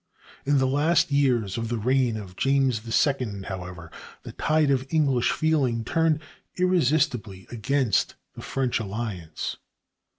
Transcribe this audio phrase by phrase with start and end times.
[0.47, 3.91] In the last years of the reign of James II, however,
[4.23, 6.21] the tide of English feeling turned
[6.55, 9.57] irresistibly against the French alliance.